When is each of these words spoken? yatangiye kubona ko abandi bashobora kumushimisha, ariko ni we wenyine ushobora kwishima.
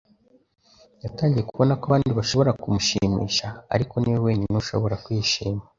yatangiye 1.03 1.43
kubona 1.49 1.73
ko 1.79 1.83
abandi 1.87 2.09
bashobora 2.19 2.51
kumushimisha, 2.61 3.45
ariko 3.75 3.93
ni 3.97 4.09
we 4.13 4.19
wenyine 4.25 4.55
ushobora 4.63 4.95
kwishima. 5.05 5.61